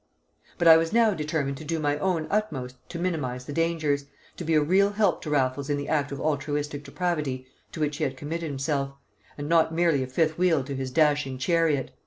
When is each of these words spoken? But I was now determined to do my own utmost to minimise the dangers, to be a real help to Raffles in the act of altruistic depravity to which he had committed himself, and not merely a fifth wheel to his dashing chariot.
But 0.57 0.67
I 0.67 0.77
was 0.77 0.91
now 0.91 1.13
determined 1.13 1.57
to 1.57 1.63
do 1.63 1.77
my 1.79 1.99
own 1.99 2.25
utmost 2.31 2.75
to 2.89 2.97
minimise 2.97 3.45
the 3.45 3.53
dangers, 3.53 4.05
to 4.37 4.43
be 4.43 4.55
a 4.55 4.63
real 4.63 4.93
help 4.93 5.21
to 5.21 5.29
Raffles 5.29 5.69
in 5.69 5.77
the 5.77 5.87
act 5.87 6.11
of 6.11 6.19
altruistic 6.19 6.83
depravity 6.83 7.45
to 7.71 7.79
which 7.79 7.97
he 7.97 8.03
had 8.03 8.17
committed 8.17 8.49
himself, 8.49 8.93
and 9.37 9.47
not 9.47 9.71
merely 9.71 10.01
a 10.01 10.07
fifth 10.07 10.39
wheel 10.39 10.63
to 10.63 10.73
his 10.75 10.89
dashing 10.89 11.37
chariot. 11.37 11.91